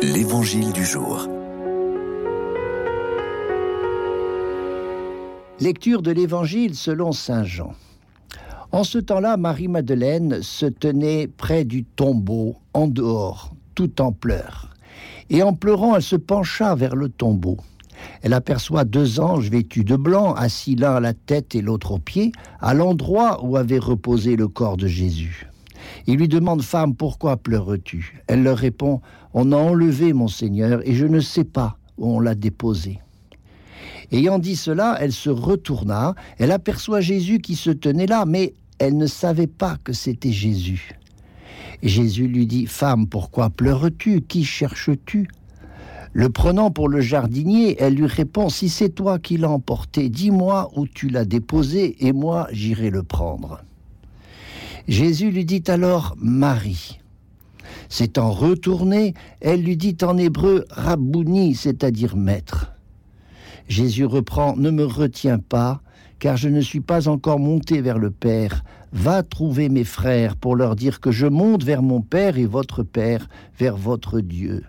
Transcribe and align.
L'Évangile 0.00 0.72
du 0.72 0.84
jour. 0.84 1.26
Lecture 5.58 6.02
de 6.02 6.12
l'Évangile 6.12 6.76
selon 6.76 7.10
Saint 7.10 7.42
Jean. 7.42 7.72
En 8.70 8.84
ce 8.84 8.98
temps-là, 8.98 9.36
Marie-Madeleine 9.36 10.40
se 10.42 10.66
tenait 10.66 11.26
près 11.26 11.64
du 11.64 11.82
tombeau, 11.82 12.54
en 12.74 12.86
dehors, 12.86 13.54
tout 13.74 14.00
en 14.00 14.12
pleurs. 14.12 14.70
Et 15.30 15.42
en 15.42 15.52
pleurant, 15.52 15.96
elle 15.96 16.02
se 16.02 16.16
pencha 16.16 16.76
vers 16.76 16.94
le 16.94 17.08
tombeau. 17.08 17.56
Elle 18.22 18.34
aperçoit 18.34 18.84
deux 18.84 19.18
anges 19.18 19.50
vêtus 19.50 19.82
de 19.82 19.96
blanc, 19.96 20.32
assis 20.34 20.76
l'un 20.76 20.94
à 20.94 21.00
la 21.00 21.12
tête 21.12 21.56
et 21.56 21.60
l'autre 21.60 21.90
aux 21.92 21.98
pieds, 21.98 22.30
à 22.60 22.72
l'endroit 22.72 23.44
où 23.44 23.56
avait 23.56 23.80
reposé 23.80 24.36
le 24.36 24.46
corps 24.46 24.76
de 24.76 24.86
Jésus. 24.86 25.48
Il 26.06 26.16
lui 26.16 26.28
demande, 26.28 26.62
Femme, 26.62 26.94
pourquoi 26.94 27.36
pleures-tu? 27.36 28.22
Elle 28.26 28.42
leur 28.42 28.58
répond, 28.58 29.00
On 29.34 29.52
a 29.52 29.56
enlevé 29.56 30.12
mon 30.12 30.28
Seigneur, 30.28 30.80
et 30.86 30.94
je 30.94 31.06
ne 31.06 31.20
sais 31.20 31.44
pas 31.44 31.76
où 31.96 32.10
on 32.10 32.20
l'a 32.20 32.34
déposé. 32.34 33.00
Ayant 34.10 34.38
dit 34.38 34.56
cela, 34.56 34.96
elle 35.00 35.12
se 35.12 35.28
retourna, 35.28 36.14
elle 36.38 36.52
aperçoit 36.52 37.00
Jésus 37.00 37.40
qui 37.40 37.56
se 37.56 37.70
tenait 37.70 38.06
là, 38.06 38.24
mais 38.24 38.54
elle 38.78 38.96
ne 38.96 39.06
savait 39.06 39.46
pas 39.46 39.76
que 39.84 39.92
c'était 39.92 40.32
Jésus. 40.32 40.92
Jésus 41.82 42.26
lui 42.26 42.46
dit, 42.46 42.66
Femme, 42.66 43.06
pourquoi 43.06 43.50
pleures-tu? 43.50 44.22
Qui 44.22 44.44
cherches-tu? 44.44 45.28
Le 46.14 46.30
prenant 46.30 46.70
pour 46.70 46.88
le 46.88 47.00
jardinier, 47.00 47.76
elle 47.80 47.94
lui 47.94 48.06
répond, 48.06 48.48
Si 48.48 48.68
c'est 48.68 48.88
toi 48.88 49.18
qui 49.18 49.36
l'as 49.36 49.50
emporté, 49.50 50.08
dis-moi 50.08 50.70
où 50.74 50.86
tu 50.86 51.08
l'as 51.08 51.26
déposé, 51.26 52.06
et 52.06 52.12
moi 52.12 52.48
j'irai 52.50 52.90
le 52.90 53.02
prendre. 53.02 53.60
Jésus 54.88 55.30
lui 55.30 55.44
dit 55.44 55.62
alors 55.66 56.16
Marie. 56.18 56.98
S'étant 57.90 58.30
retournée, 58.30 59.12
elle 59.42 59.62
lui 59.62 59.76
dit 59.76 59.98
en 60.02 60.16
hébreu 60.16 60.64
Rabouni, 60.70 61.54
c'est-à-dire 61.54 62.16
maître. 62.16 62.72
Jésus 63.68 64.06
reprend 64.06 64.56
Ne 64.56 64.70
me 64.70 64.86
retiens 64.86 65.38
pas, 65.38 65.82
car 66.18 66.38
je 66.38 66.48
ne 66.48 66.62
suis 66.62 66.80
pas 66.80 67.06
encore 67.06 67.38
monté 67.38 67.82
vers 67.82 67.98
le 67.98 68.10
Père. 68.10 68.64
Va 68.92 69.22
trouver 69.22 69.68
mes 69.68 69.84
frères 69.84 70.36
pour 70.36 70.56
leur 70.56 70.74
dire 70.74 71.00
que 71.00 71.12
je 71.12 71.26
monte 71.26 71.64
vers 71.64 71.82
mon 71.82 72.00
Père 72.00 72.38
et 72.38 72.46
votre 72.46 72.82
Père, 72.82 73.28
vers 73.58 73.76
votre 73.76 74.20
Dieu. 74.20 74.64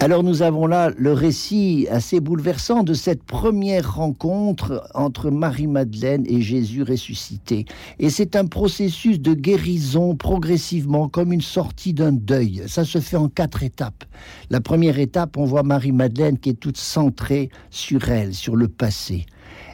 Alors 0.00 0.22
nous 0.22 0.42
avons 0.42 0.66
là 0.66 0.90
le 0.98 1.12
récit 1.12 1.86
assez 1.90 2.20
bouleversant 2.20 2.82
de 2.82 2.92
cette 2.92 3.22
première 3.22 3.94
rencontre 3.94 4.86
entre 4.92 5.30
Marie-Madeleine 5.30 6.24
et 6.26 6.42
Jésus 6.42 6.82
ressuscité. 6.82 7.64
Et 7.98 8.10
c'est 8.10 8.36
un 8.36 8.44
processus 8.44 9.18
de 9.20 9.32
guérison 9.32 10.14
progressivement, 10.14 11.08
comme 11.08 11.32
une 11.32 11.40
sortie 11.40 11.94
d'un 11.94 12.12
deuil. 12.12 12.64
Ça 12.66 12.84
se 12.84 12.98
fait 12.98 13.16
en 13.16 13.28
quatre 13.28 13.62
étapes. 13.62 14.04
La 14.50 14.60
première 14.60 14.98
étape, 14.98 15.38
on 15.38 15.46
voit 15.46 15.62
Marie-Madeleine 15.62 16.38
qui 16.38 16.50
est 16.50 16.60
toute 16.60 16.76
centrée 16.76 17.48
sur 17.70 18.10
elle, 18.10 18.34
sur 18.34 18.56
le 18.56 18.68
passé. 18.68 19.24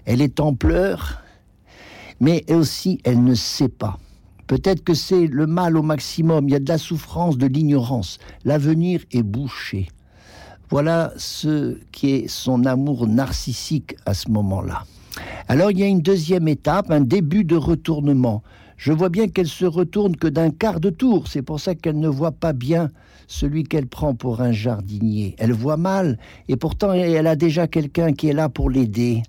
Elle 0.05 0.23
est 0.23 0.39
en 0.39 0.55
pleurs, 0.55 1.23
mais 2.21 2.45
aussi 2.53 3.01
elle 3.05 3.25
ne 3.25 3.35
sait 3.35 3.69
pas. 3.69 3.99
Peut-être 4.47 4.85
que 4.85 4.95
c'est 4.95 5.27
le 5.27 5.47
mal 5.47 5.77
au 5.77 5.83
maximum, 5.83 6.49
il 6.49 6.53
y 6.53 6.57
a 6.57 6.61
de 6.61 6.69
la 6.69 6.79
souffrance, 6.79 7.39
de 7.39 7.47
l'ignorance. 7.47 8.19
L'avenir 8.45 9.01
est 9.13 9.23
bouché. 9.23 9.89
Voilà 10.71 11.13
ce 11.17 11.79
qui 11.91 12.13
est 12.13 12.29
son 12.29 12.65
amour 12.65 13.09
narcissique 13.09 13.97
à 14.07 14.15
ce 14.15 14.31
moment-là. 14.31 14.85
Alors 15.49 15.73
il 15.73 15.81
y 15.81 15.83
a 15.83 15.87
une 15.87 16.01
deuxième 16.01 16.47
étape, 16.47 16.93
un 16.93 17.01
début 17.01 17.43
de 17.43 17.57
retournement. 17.57 18.45
Je 18.77 18.93
vois 18.93 19.09
bien 19.09 19.27
qu'elle 19.27 19.49
se 19.49 19.65
retourne 19.65 20.15
que 20.15 20.29
d'un 20.29 20.51
quart 20.51 20.79
de 20.79 20.91
tour, 20.91 21.27
c'est 21.27 21.43
pour 21.43 21.59
ça 21.59 21.75
qu'elle 21.75 21.99
ne 21.99 22.09
voit 22.09 22.31
pas 22.31 22.53
bien 22.53 22.89
celui 23.27 23.65
qu'elle 23.65 23.89
prend 23.89 24.15
pour 24.15 24.41
un 24.41 24.53
jardinier. 24.53 25.35
Elle 25.39 25.53
voit 25.53 25.77
mal, 25.77 26.19
et 26.49 26.57
pourtant 26.57 26.93
elle 26.93 27.27
a 27.27 27.37
déjà 27.37 27.67
quelqu'un 27.67 28.13
qui 28.13 28.29
est 28.29 28.33
là 28.33 28.49
pour 28.49 28.71
l'aider, 28.71 29.25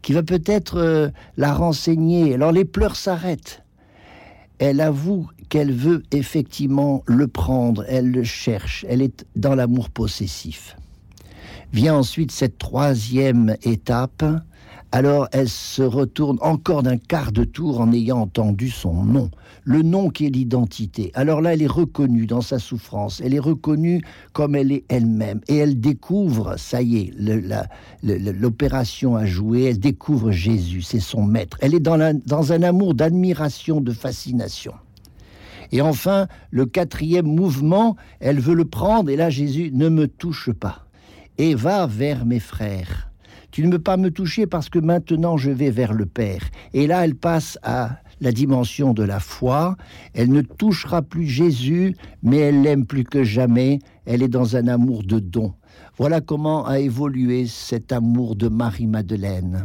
qui 0.00 0.12
va 0.12 0.22
peut-être 0.22 0.78
euh, 0.78 1.08
la 1.36 1.54
renseigner. 1.54 2.34
Alors 2.34 2.52
les 2.52 2.64
pleurs 2.64 2.94
s'arrêtent. 2.94 3.64
Elle 4.60 4.80
avoue 4.80 5.28
qu'elle 5.48 5.72
veut 5.72 6.04
effectivement 6.12 7.02
le 7.06 7.26
prendre, 7.26 7.84
elle 7.88 8.12
le 8.12 8.22
cherche, 8.22 8.86
elle 8.88 9.02
est 9.02 9.26
dans 9.34 9.56
l'amour 9.56 9.90
possessif. 9.90 10.76
Vient 11.74 11.96
ensuite 11.96 12.30
cette 12.30 12.58
troisième 12.58 13.56
étape. 13.64 14.24
Alors 14.92 15.26
elle 15.32 15.48
se 15.48 15.82
retourne 15.82 16.38
encore 16.40 16.84
d'un 16.84 16.98
quart 16.98 17.32
de 17.32 17.42
tour 17.42 17.80
en 17.80 17.92
ayant 17.92 18.20
entendu 18.20 18.70
son 18.70 19.02
nom, 19.02 19.28
le 19.64 19.82
nom 19.82 20.08
qui 20.08 20.26
est 20.26 20.30
l'identité. 20.30 21.10
Alors 21.14 21.40
là, 21.40 21.52
elle 21.52 21.62
est 21.62 21.66
reconnue 21.66 22.26
dans 22.26 22.42
sa 22.42 22.60
souffrance, 22.60 23.20
elle 23.24 23.34
est 23.34 23.40
reconnue 23.40 24.02
comme 24.32 24.54
elle 24.54 24.70
est 24.70 24.84
elle-même, 24.88 25.40
et 25.48 25.56
elle 25.56 25.80
découvre, 25.80 26.54
ça 26.58 26.80
y 26.80 26.98
est, 26.98 27.12
l'opération 28.04 29.16
a 29.16 29.26
joué, 29.26 29.64
elle 29.64 29.80
découvre 29.80 30.30
Jésus, 30.30 30.82
c'est 30.82 31.00
son 31.00 31.24
maître. 31.24 31.56
Elle 31.60 31.74
est 31.74 31.80
dans, 31.80 32.16
dans 32.24 32.52
un 32.52 32.62
amour 32.62 32.94
d'admiration, 32.94 33.80
de 33.80 33.90
fascination. 33.90 34.74
Et 35.72 35.80
enfin, 35.80 36.28
le 36.52 36.66
quatrième 36.66 37.26
mouvement, 37.26 37.96
elle 38.20 38.38
veut 38.38 38.54
le 38.54 38.64
prendre, 38.64 39.10
et 39.10 39.16
là 39.16 39.28
Jésus 39.28 39.72
ne 39.72 39.88
me 39.88 40.06
touche 40.06 40.52
pas 40.52 40.83
et 41.38 41.54
va 41.54 41.86
vers 41.86 42.26
mes 42.26 42.40
frères. 42.40 43.10
Tu 43.50 43.64
ne 43.64 43.72
veux 43.72 43.78
pas 43.78 43.96
me 43.96 44.10
toucher 44.10 44.46
parce 44.46 44.68
que 44.68 44.80
maintenant 44.80 45.36
je 45.36 45.50
vais 45.50 45.70
vers 45.70 45.92
le 45.92 46.06
Père. 46.06 46.42
Et 46.72 46.88
là, 46.88 47.04
elle 47.04 47.14
passe 47.14 47.56
à 47.62 47.98
la 48.20 48.32
dimension 48.32 48.94
de 48.94 49.04
la 49.04 49.20
foi. 49.20 49.76
Elle 50.12 50.30
ne 50.30 50.40
touchera 50.42 51.02
plus 51.02 51.26
Jésus, 51.26 51.94
mais 52.22 52.38
elle 52.38 52.62
l'aime 52.62 52.84
plus 52.84 53.04
que 53.04 53.22
jamais. 53.22 53.78
Elle 54.06 54.24
est 54.24 54.28
dans 54.28 54.56
un 54.56 54.66
amour 54.66 55.04
de 55.04 55.20
don. 55.20 55.54
Voilà 55.96 56.20
comment 56.20 56.66
a 56.66 56.80
évolué 56.80 57.46
cet 57.46 57.92
amour 57.92 58.34
de 58.34 58.48
Marie-Madeleine. 58.48 59.62